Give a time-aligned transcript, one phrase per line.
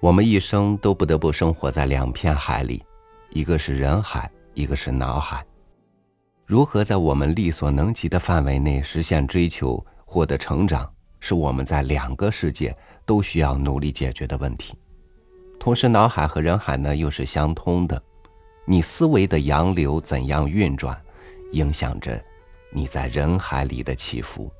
[0.00, 2.82] 我们一生都不得不生活在两片海里，
[3.28, 5.44] 一个是人海，一个是脑海。
[6.46, 10.90] 如何在我们力所能及的范围内实现追求、获得成长，
[11.20, 12.74] 是我们在两个世界
[13.04, 14.74] 都需要努力解决的问题。
[15.58, 18.02] 同时，脑海和人海呢又是相通的。
[18.64, 20.98] 你思维的洋流怎样运转，
[21.52, 22.18] 影响着
[22.72, 24.50] 你在人海里的起伏。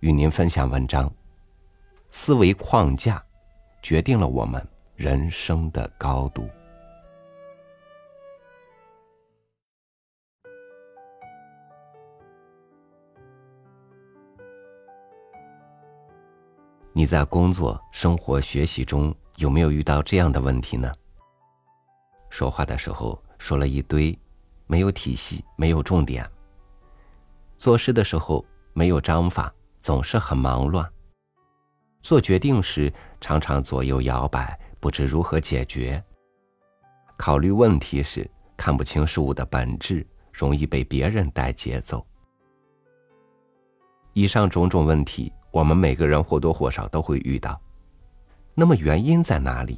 [0.00, 1.12] 与您分享文章：
[2.10, 3.22] 思维框架
[3.82, 6.48] 决定了我们人生的高度。
[16.92, 20.90] 你在工作、生活、学习中有没有遇到这样的问题呢？
[22.30, 24.18] 说话的时候说了一堆，
[24.66, 26.26] 没有体系，没有重点。
[27.58, 30.90] 做事的时候没有章法，总是很忙乱。
[32.06, 36.00] 做决定时常常左右摇摆，不知如何解决。
[37.16, 42.06] 考虑问题时看不清事物的本质，容易被别人带节奏。
[44.12, 47.60] 以上种种问题，我们每个人或多或少都会遇到。
[48.54, 49.76] 那么原因在哪里？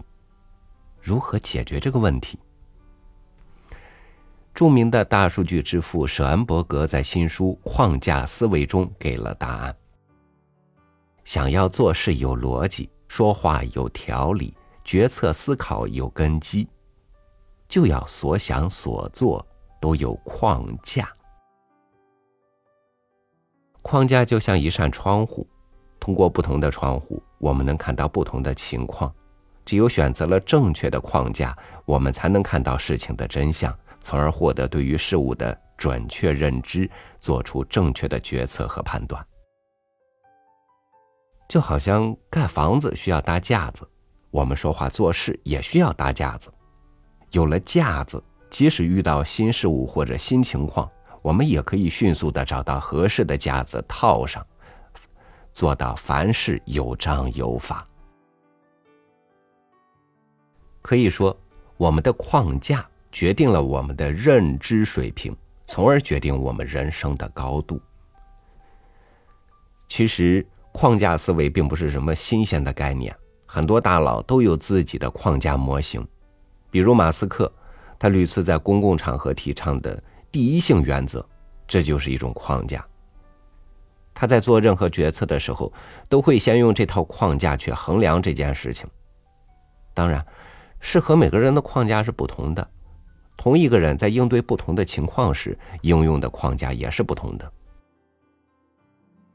[1.01, 2.39] 如何解决这个问题？
[4.53, 9.75] 著名的大数据之父舍恩伯格在新书《框架思维》中给了答案。
[11.29, 16.67] 想要做事有逻辑，说话有条理，决策思考有根基，
[17.69, 19.47] 就要所想所做
[19.79, 21.07] 都有框架。
[23.83, 25.47] 框架就像一扇窗户，
[26.01, 29.15] 通过不同的窗户，我们能看到不同的情况。
[29.67, 33.71] 只有选择了正确的框架，我们才能看到事情的真相。
[34.01, 36.91] 从而获得对于事物的准确认知，
[37.21, 39.23] 做出正确的决策和判断。
[41.49, 43.89] 就好像盖房子需要搭架子，
[44.31, 46.53] 我们说话做事也需要搭架子。
[47.31, 50.89] 有了架子，即使遇到新事物或者新情况，
[51.23, 54.47] 我们也可以迅速的找到合适的架子套上，
[55.53, 57.85] 做到凡事有章有法。
[60.83, 61.37] 可以说，
[61.77, 62.87] 我们的框架。
[63.11, 67.81] 决定了我们的认知水平，从而决定我们人生的高度。
[69.89, 70.47] 其实，
[70.79, 73.13] 框架思维并不是什么新鲜的概念，
[73.47, 76.07] 很多大佬都有自己的框架模型。
[76.71, 77.53] 比如马斯克，
[77.99, 80.01] 他屡次在公共场合提倡的
[80.31, 81.27] 第一性原则，
[81.67, 82.87] 这就是一种框架。
[84.15, 85.73] 他在做任何决策的时候，
[86.09, 88.89] 都会先用这套框架去衡量这件事情。
[89.93, 90.25] 当然，
[90.79, 92.71] 适合每个人的框架是不同的。
[93.37, 97.53] 同一个人在应对不同的情况时，应用的框架也是不同的。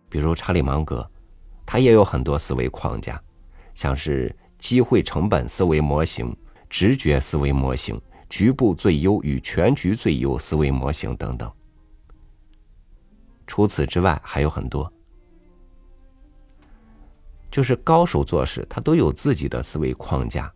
[0.08, 1.06] 比如查理芒格，
[1.66, 3.22] 他也有很多思维框架，
[3.74, 6.36] 像是机会成本思维模型、
[6.70, 11.52] 直觉思维模型、局部最优与全局最优思维模型等等。
[13.48, 14.92] 除此之外还有很多，
[17.52, 20.52] 就是高手做事，他都有自己的思维框架，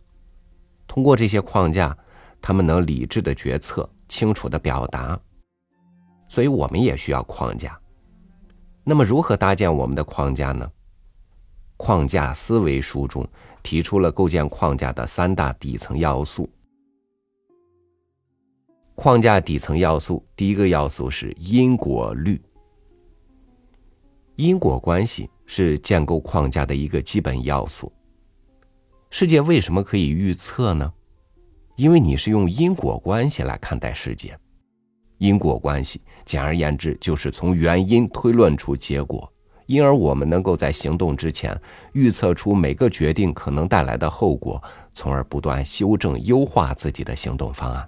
[0.86, 1.96] 通过这些框架。
[2.40, 5.18] 他们能理智的决策，清楚的表达，
[6.28, 7.76] 所以我们也需要框架。
[8.84, 10.70] 那么，如何搭建我们的框架呢？
[11.78, 13.26] 框架思维书中
[13.62, 16.46] 提出了构建框架的三大底层要素。
[18.94, 22.38] 框架底层要素，第一个要素是因果律。
[24.34, 27.90] 因果关系是建构框架的一个基本要素。
[29.10, 30.92] 世界为什么可以预测呢？
[31.76, 34.36] 因为你是用因果关系来看待世界，
[35.18, 39.32] 因果关系简而言之就是从原因推论出结果，
[39.68, 41.54] 因而我们能够在行动之前
[41.92, 44.60] 预测出每个决定可能带来的后果，
[44.94, 47.86] 从而不断修正优化自己的行动方案。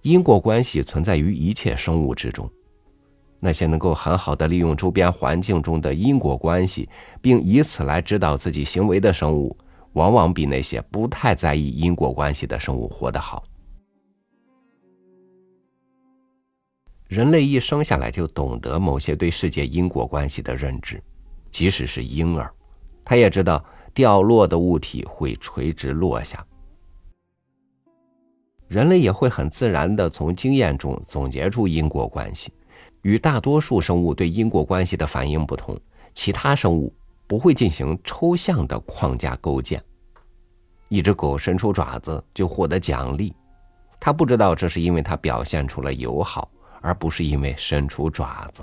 [0.00, 2.50] 因果关系存在于一切生物之中，
[3.38, 6.88] 那些能够很好的利用周边环境中的因果关系，
[7.20, 9.54] 并以此来指导自己行为的生物。
[9.92, 13.44] 往往比那些不太在意因果关系的生物活得好。
[17.14, 21.00] 人类一生下来就懂得某些对世界因果关系的认知，
[21.52, 22.52] 即使是婴儿，
[23.04, 23.64] 他也知道
[23.94, 26.44] 掉落的物体会垂直落下。
[28.66, 32.52] 人类也会很自然的从经验中总结出因果关系。
[33.02, 35.78] 与大多数生物对因果关系的反应不同，
[36.14, 36.92] 其他生物。
[37.26, 39.82] 不会进行抽象的框架构建。
[40.88, 43.34] 一只狗伸出爪子就获得奖励，
[43.98, 46.50] 它不知道这是因为它表现出了友好，
[46.84, 48.62] 而不是因为伸出爪子。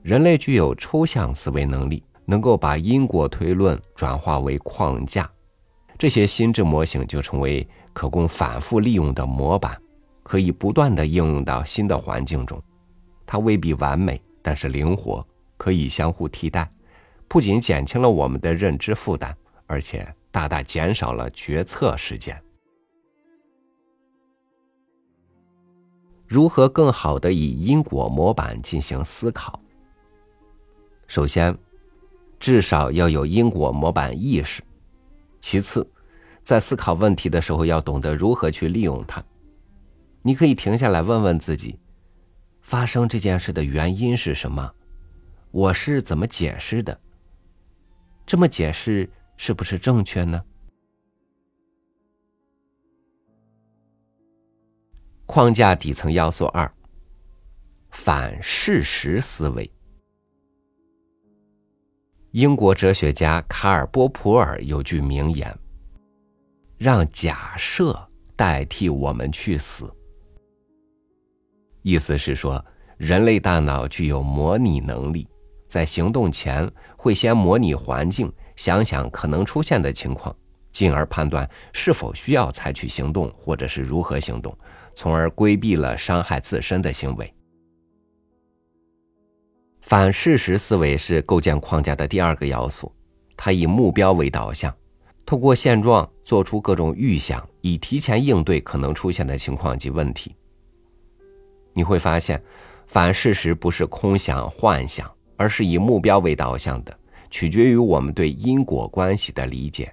[0.00, 5.28] 人类具有抽象思维能力，能够把因果推论转化为框架，
[5.98, 9.76] 这些心智模型就成为可供反复利用的模板，
[10.22, 12.62] 可以不断的应用到新的环境中。
[13.26, 15.26] 它未必完美，但是灵活，
[15.56, 16.70] 可以相互替代，
[17.26, 22.41] 不仅减轻了我们的认知负担，而且大大减少了决策时间。
[26.32, 29.60] 如何更好的以因果模板进行思考？
[31.06, 31.54] 首先，
[32.40, 34.62] 至少要有因果模板意识。
[35.42, 35.86] 其次，
[36.42, 39.22] 在思考问题的时候，要懂得如何去利用它。
[40.22, 41.78] 你可以停下来问问自己：
[42.62, 44.72] 发生这件事的原因是什么？
[45.50, 46.98] 我是怎么解释的？
[48.24, 49.06] 这么解释
[49.36, 50.42] 是不是正确呢？
[55.34, 56.70] 框架底层要素二：
[57.90, 59.72] 反事实思维。
[62.32, 65.58] 英国哲学家卡尔·波普尔有句名言
[66.76, 67.98] ：“让假设
[68.36, 69.90] 代替我们去死。”
[71.80, 72.62] 意思是说，
[72.98, 75.26] 人类大脑具有模拟能力，
[75.66, 80.36] 在行动前会先模拟环境，想想可能出现的情况，
[80.72, 84.54] 进而判断是否需要采取行动，或者是如何行动，
[84.94, 87.34] 从而规避了伤害自身的行为。
[89.80, 92.90] 反事实思维是构建框架的第二个要素，
[93.36, 94.74] 它以目标为导向，
[95.26, 100.34] 透过现状做出各种预想，以提前应对可能出现的情况及问题。
[101.74, 102.42] 你会发现，
[102.86, 106.98] 反事实不是空想幻想，而是以目标为导向的，
[107.28, 109.92] 取决于我们对因果关系的理解。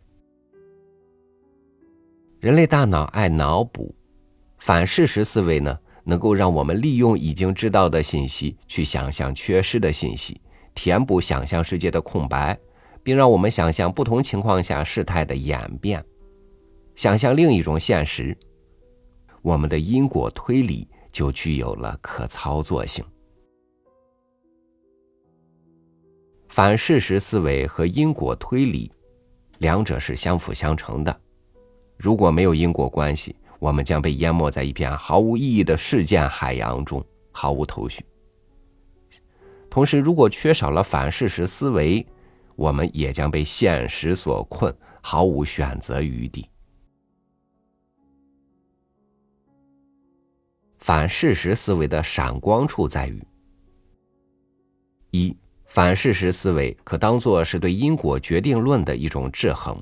[2.40, 3.94] 人类大脑爱脑补，
[4.60, 5.80] 反事实思维呢？
[6.06, 10.42] 能够让我们利用已经知道的信息去想象缺失的信息，
[10.74, 12.58] 填补想象世界的空白，
[13.04, 16.04] 并让我们想象不同情况下事态的演变，
[16.96, 18.36] 想象另一种现实。
[19.42, 23.06] 我们的因果推理就具有了可操作性。
[26.48, 28.92] 反事实思维和因果推理，
[29.60, 31.22] 两者是相辅相成的。
[31.98, 38.04] 如果没有因果关系，我们将被淹没在一片毫无意义的事件海洋中，毫无头绪。
[39.70, 42.06] 同时，如果缺少了反事实思维，
[42.56, 46.50] 我们也将被现实所困，毫无选择余地。
[50.80, 53.22] 反事实思维的闪光处在于：
[55.12, 59.80] 一，反事实思维可当作是对因果决定论的一种制衡。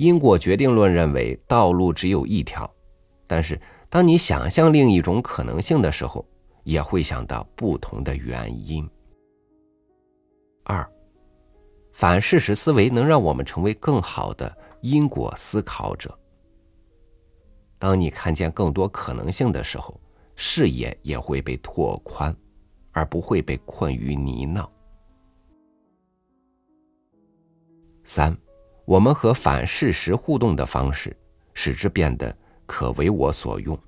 [0.00, 2.68] 因果决定论认为道路只有一条，
[3.26, 3.60] 但是
[3.90, 6.26] 当你想象另一种可能性的时候，
[6.64, 8.88] 也会想到不同的原因。
[10.64, 10.90] 二，
[11.92, 16.18] 反事实思维能让我们成为更好的因果思考者。
[17.78, 20.00] 当你看见更多可能性的时候，
[20.34, 22.34] 视野也会被拓宽，
[22.92, 24.66] 而不会被困于泥淖。
[28.02, 28.34] 三。
[28.90, 31.16] 我们和反事实互动的方式，
[31.54, 33.78] 使之变得可为我所用。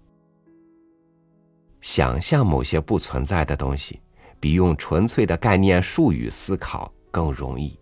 [1.81, 4.01] 想象某些不存在的东西，
[4.39, 7.77] 比用纯粹的概念术语思考更容易。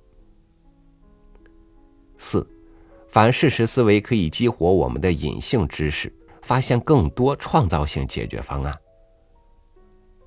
[2.17, 2.49] 四，
[3.09, 8.75] 反事实思维可以激活我们的隐性知识，发现更多创造性解决方案。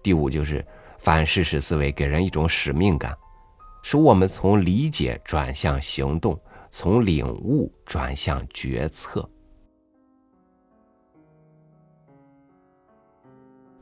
[0.03, 0.63] 第五，就是
[0.99, 3.17] 反事实思维给人一种使命感，
[3.81, 6.39] 使我们从理解转向行动。
[6.75, 9.29] 从领悟转向决策，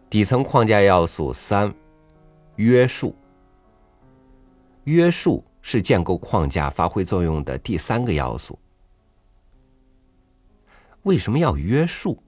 [0.09, 1.73] 底层框架要素三：
[2.57, 3.15] 约束。
[4.83, 8.59] 约束是建构框架发挥作用的第三个要素。
[11.03, 12.21] 为什么要约束？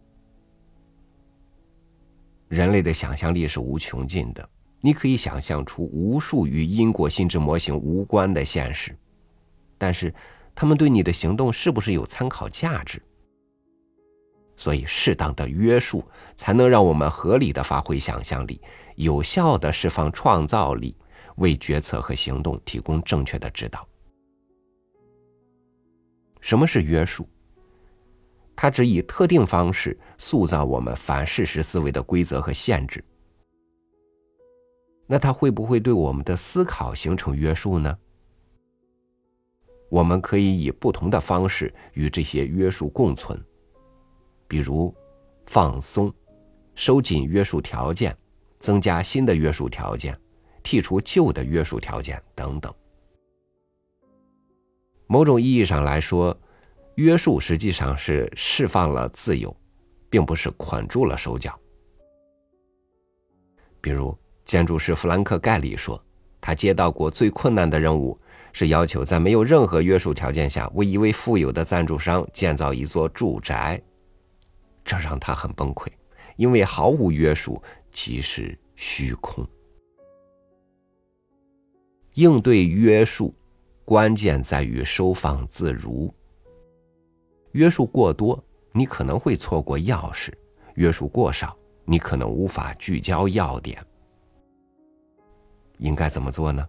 [2.48, 8.96] 人类的想象力是无穷尽的，你可以想象出无数与因果心智模型无关的现实，
[9.78, 10.14] 但是。
[10.56, 13.02] 他们对你的行动是不是有参考价值？
[14.56, 16.04] 所以，适当的约束
[16.36, 18.62] 才能让我们合理的发挥想象力，
[18.96, 20.96] 有效的释放创造力，
[21.38, 23.86] 为决策和行动提供正确的指导。
[26.40, 27.28] 什么是约束？
[28.56, 33.04] 它只以特定方式塑造我们反事实思维的规则和限制。
[35.08, 37.98] 那它会不会对我们的思考形成约束呢？
[39.94, 43.40] 我们可以以不同的方式与这些约束共存，
[44.48, 44.92] 比如
[45.46, 46.12] 放松、
[46.74, 48.18] 收紧约束条件、
[48.58, 50.20] 增加新的约束条件、
[50.64, 52.74] 剔除旧的约束条件等等。
[55.06, 56.36] 某种意义上来说，
[56.96, 59.56] 约束实际上是释放了自由，
[60.10, 61.56] 并不是捆住了手脚。
[63.80, 66.04] 比如，建筑师弗兰克·盖里说，
[66.42, 68.18] 他接到过最困难的任务
[68.54, 73.82] 是要求在没有任何约束条件下为一位富有的赞助商建造一座住宅，
[74.86, 75.88] 这让他很崩溃，
[76.38, 79.46] 因为毫无约束即是虚空。
[82.14, 83.34] 应对约束，
[83.84, 86.14] 关键在于收放自如。
[87.54, 88.42] 约束过多，
[88.72, 90.32] 你可能会错过钥匙；
[90.76, 93.84] 约束过少，你可能无法聚焦要点。
[95.80, 96.68] 应该怎么做呢？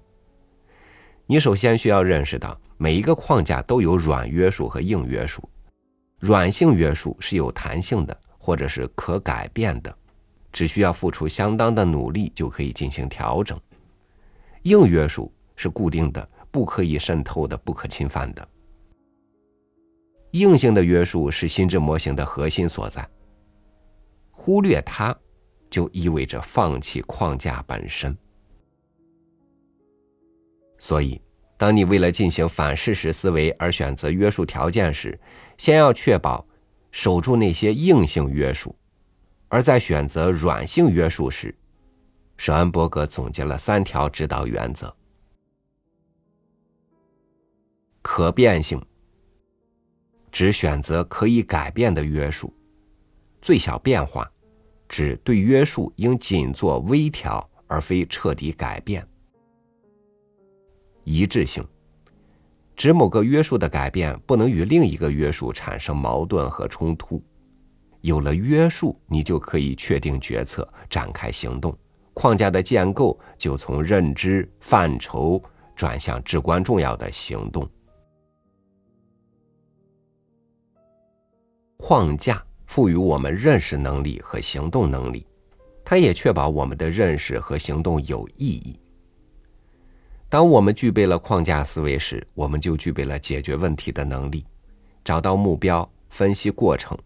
[1.26, 5.42] 你首先需要认识到，每一个框架都有软约束和硬约束。
[6.18, 9.94] 软性约束是有弹性的，或者是可改变的，
[10.52, 13.58] 只需要付出相当的努力就可以进行调整。
[14.64, 18.46] 硬约束是固定的、不可以渗透的、不可侵犯的。
[20.32, 23.06] 硬性的约束是心智模型的核心所在。
[24.30, 25.16] 忽略它，
[25.70, 28.14] 就意味着放弃框架本身。
[30.84, 31.18] 所以，
[31.56, 35.18] 当你为了进行反事实思维而选择约束条件时，
[35.56, 36.46] 先要确保
[36.90, 38.70] 守住那些硬性约束；
[39.48, 41.56] 而在选择软性约束时，
[42.36, 44.94] 舍恩伯格总结了三条指导原则：
[48.02, 48.78] 可变性，
[50.30, 52.52] 指选择可以改变的约束；
[53.40, 54.30] 最小变化，
[54.86, 59.02] 指对约束应仅做微调而非彻底改变；
[61.04, 61.64] 一致性，
[62.74, 67.22] 指某个约束的改变不能与另一个约束产生矛盾和冲突。
[68.00, 71.76] 有了约束，你就可以确定决策，展开行动。
[72.12, 75.42] 框架的建构就从认知范畴
[75.74, 77.68] 转向至关重要的行动。
[81.76, 85.26] 框架赋予我们认识能力和行动能力，
[85.84, 88.78] 它也确保我们的认识和行动有意义。
[90.34, 94.44] 当我们具备了框架思维时，我们就具备了解决问题的能力，
[95.04, 96.98] 找到目标，分析过程，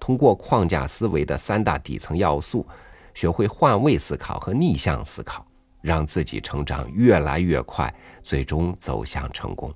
[0.00, 2.66] 通过框架思维的三大底层要素。
[3.14, 5.46] 学会换位思考和逆向思考，
[5.80, 9.72] 让自己成长越来越快，最终走向成功。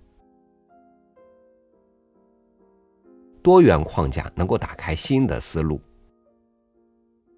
[3.41, 5.81] 多元框架能够打开新的思路。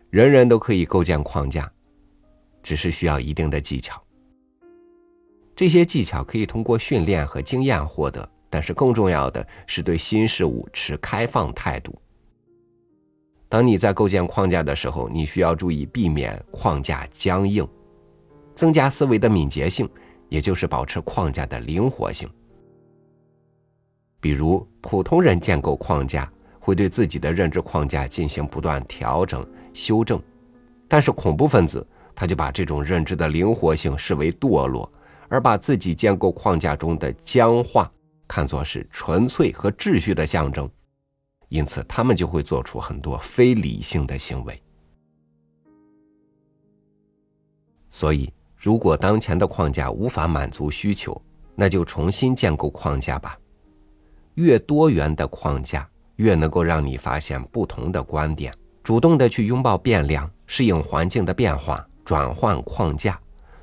[0.08, 1.70] 人人都可以构建框架，
[2.62, 4.02] 只是需要一定的技巧。
[5.58, 11.92] 这些技巧可以通过训练和经验获得，但是更重要的是对新事物持开放态度。
[13.48, 17.66] 当你在构建框架的时候，你需要注意避免框架僵硬，
[18.54, 19.90] 增加思维的敏捷性，
[20.28, 22.30] 也就是保持框架的灵活性。
[24.20, 30.22] 比如，普通人建构框架会对自己的认知框架进行不断调整、修正，
[30.86, 31.84] 但是恐怖分子
[32.14, 34.88] 他就把这种认知的灵活性视为堕落，
[35.28, 37.90] 而把自己建构框架中的僵化
[38.26, 40.68] 看作是纯粹和秩序的象征。
[41.48, 44.62] 因此，他们就会做出很多非理性的行为。
[47.90, 51.18] 所以，如果当前的框架无法满足需求，
[51.54, 53.38] 那就重新建构框架吧。
[54.34, 63.18] 越多元的框架，越能够让你发现不同的观点，主动的去拥抱变量，适应环境的变化，转换框架，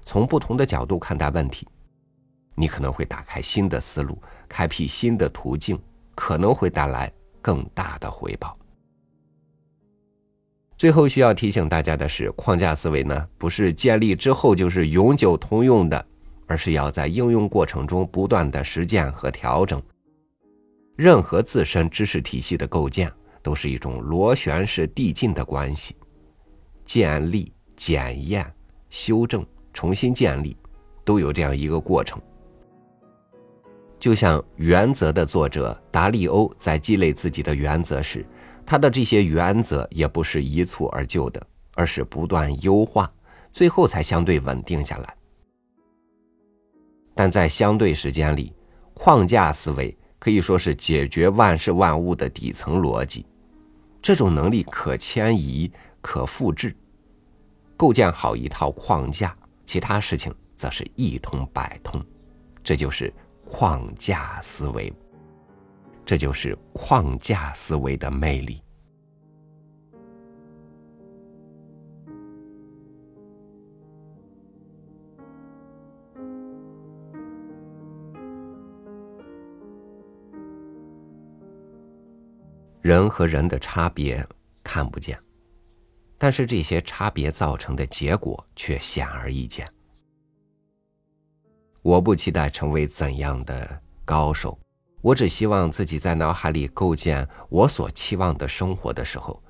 [0.06, 1.68] 从不同的角度看待问题。
[2.56, 5.78] 你可能会打开新的思路，开辟新的途径，
[6.16, 7.12] 可能会带来。
[7.46, 8.58] 更大的回报。
[10.76, 16.04] 最后需要提醒大家的是，框架思维呢，不是建立之后就是永久通用的，
[16.48, 19.80] 而是要在应用过程中不断的实践和调整。
[20.96, 25.96] 任何自身知识体系的构建，都是一种螺旋式递进的关系，
[26.84, 28.52] 建立、检验、
[28.90, 29.46] 修正、
[29.76, 30.56] 重新建立，
[31.04, 32.20] 都有这样一个过程。
[34.00, 38.26] 就像《原则》的作者达利欧在积累自己的原则时，
[38.66, 43.12] 他的这些原则也不是一蹴而就的，而是不断优化，
[43.52, 45.16] 最后才相对稳定下来。
[47.14, 48.54] 但在相对时间里，
[48.94, 53.26] 框架思维可以说是解决万事万物的底层逻辑，
[54.02, 55.70] 这种能力可迁移、
[56.02, 56.74] 可复制。
[57.78, 62.04] 构建好一套框架，其他事情则是一通百通
[62.64, 63.14] 这就是
[63.46, 64.92] 框架思维
[66.06, 68.62] 这就是框架思维的魅力。
[82.86, 84.24] 人和人的差别
[84.64, 85.18] 看不见
[86.18, 89.72] 但是这些差别造成的结果却显而易见。
[91.82, 94.58] 我不期待成为怎样的高手，
[95.02, 99.42] 我只希望自己在脑海里构建我所期望的生活的时候，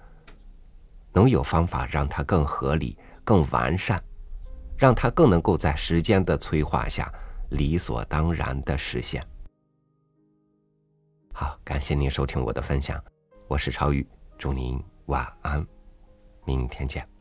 [1.14, 4.04] 能有方法让它更合理、更完善，
[4.78, 7.10] 让它更能够在时间的催化下
[7.52, 9.26] 理所当然的实现。
[11.34, 13.02] 好，感谢您收听我的分享，
[13.48, 14.06] 我是超宇，
[14.38, 15.66] 祝您晚安，
[16.46, 17.15] 明天见。